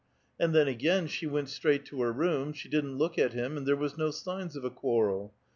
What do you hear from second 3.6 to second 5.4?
there was no signs of a quarrel.